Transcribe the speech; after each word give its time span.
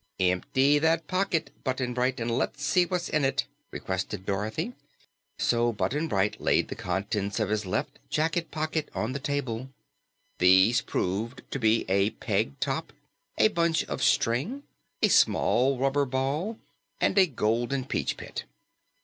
"Empty 0.19 0.79
that 0.79 1.05
pocket, 1.05 1.51
Button 1.63 1.93
Bright, 1.93 2.19
and 2.19 2.31
let's 2.35 2.63
see 2.65 2.87
what's 2.87 3.07
in 3.07 3.23
it," 3.23 3.45
requested 3.69 4.25
Dorothy. 4.25 4.73
So 5.37 5.71
Button 5.71 6.07
Bright 6.07 6.41
laid 6.41 6.69
the 6.69 6.75
contents 6.75 7.39
of 7.39 7.49
his 7.49 7.67
left 7.67 7.99
jacket 8.09 8.49
pocket 8.49 8.89
on 8.95 9.11
the 9.11 9.19
table. 9.19 9.69
These 10.39 10.81
proved 10.81 11.43
to 11.51 11.59
be 11.59 11.85
a 11.87 12.09
peg 12.09 12.59
top, 12.59 12.93
a 13.37 13.49
bunch 13.49 13.83
of 13.83 14.01
string, 14.01 14.63
a 15.03 15.07
small 15.07 15.77
rubber 15.77 16.05
ball 16.05 16.57
and 16.99 17.15
a 17.19 17.27
golden 17.27 17.85
peach 17.85 18.17
pit. 18.17 18.45